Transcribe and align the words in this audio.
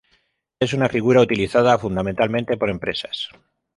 Es 0.59 0.73
una 0.73 0.89
figura 0.89 1.21
utilizada 1.21 1.77
fundamentalmente 1.77 2.57
por 2.57 2.71
empresas. 2.71 3.29